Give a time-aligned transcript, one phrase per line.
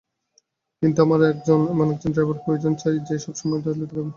[0.81, 1.19] কিন্তু আমার
[1.73, 4.09] এমন একজন ড্রাইভার চাই যে সবসময় জেগে থাকবে।